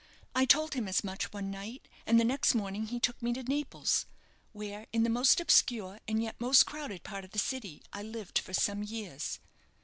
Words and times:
I 0.33 0.45
told 0.45 0.73
him 0.73 0.87
as 0.87 1.03
much 1.03 1.31
one 1.31 1.51
night, 1.51 1.87
and 2.07 2.19
the 2.19 2.23
next 2.23 2.55
morning 2.55 2.87
he 2.87 2.99
took 2.99 3.21
me 3.21 3.33
to 3.33 3.43
Naples, 3.43 4.07
where, 4.51 4.87
in 4.91 5.03
the 5.03 5.11
most 5.11 5.39
obscure 5.39 5.99
and 6.07 6.23
yet 6.23 6.41
most 6.41 6.65
crowded 6.65 7.03
part 7.03 7.23
of 7.23 7.33
the 7.33 7.37
city, 7.37 7.83
I 7.93 8.01
lived 8.01 8.39
for 8.39 8.51
some 8.51 8.81
years. 8.81 9.39